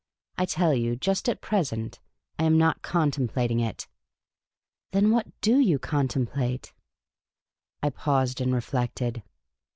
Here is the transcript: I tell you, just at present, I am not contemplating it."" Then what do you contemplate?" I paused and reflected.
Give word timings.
I 0.35 0.45
tell 0.45 0.73
you, 0.73 0.95
just 0.95 1.29
at 1.29 1.41
present, 1.41 1.99
I 2.39 2.45
am 2.45 2.57
not 2.57 2.81
contemplating 2.81 3.59
it."" 3.59 3.87
Then 4.93 5.11
what 5.11 5.27
do 5.41 5.59
you 5.59 5.77
contemplate?" 5.77 6.73
I 7.83 7.91
paused 7.91 8.41
and 8.41 8.51
reflected. 8.51 9.21